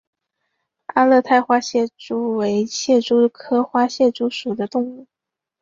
[0.87, 5.05] 阿勒泰花蟹蛛为蟹蛛科花蟹蛛属的动物。